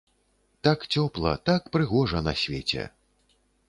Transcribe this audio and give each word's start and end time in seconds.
Так 0.67 0.87
цёпла, 0.95 1.33
так 1.51 1.71
прыгожа 1.77 2.25
на 2.31 2.37
свеце! 2.45 2.93